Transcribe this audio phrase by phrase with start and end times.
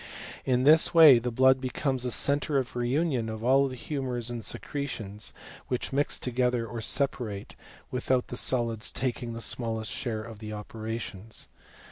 [0.45, 4.37] In this way the blood becomes the centre of reunion of all the humours of
[4.37, 5.31] the secretions,
[5.67, 7.53] which mix to* fpether or separate,
[7.91, 11.49] without the solids taking the small est share in the operations.